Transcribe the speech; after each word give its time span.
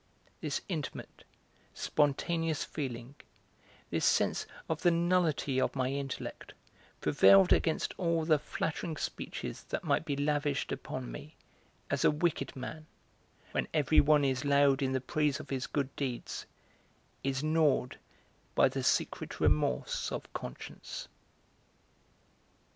This 0.39 0.61
intimate, 0.67 1.25
spontaneous 1.75 2.63
feeling, 2.63 3.13
this 3.91 4.03
sense 4.03 4.47
of 4.67 4.81
the 4.81 4.89
nullity 4.89 5.61
of 5.61 5.75
my 5.75 5.89
intellect, 5.91 6.55
prevailed 7.01 7.53
against 7.53 7.93
all 7.99 8.25
the 8.25 8.39
flattering 8.39 8.97
speeches 8.97 9.61
that 9.65 9.83
might 9.83 10.03
be 10.03 10.15
lavished 10.15 10.71
upon 10.71 11.11
me, 11.11 11.35
as 11.91 12.03
a 12.03 12.09
wicked 12.09 12.55
man, 12.55 12.87
when 13.51 13.67
everyone 13.75 14.25
is 14.25 14.43
loud 14.43 14.81
in 14.81 14.93
the 14.93 15.01
praise 15.01 15.39
of 15.39 15.51
his 15.51 15.67
good 15.67 15.95
deeds, 15.95 16.47
is 17.23 17.43
gnawed 17.43 17.99
by 18.55 18.67
the 18.67 18.81
secret 18.81 19.39
remorse 19.39 20.11
of 20.11 20.33
conscience. 20.33 21.09